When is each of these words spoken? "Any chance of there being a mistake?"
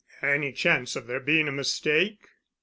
"Any 0.23 0.51
chance 0.51 0.95
of 0.95 1.05
there 1.05 1.19
being 1.19 1.47
a 1.47 1.51
mistake?" 1.51 2.17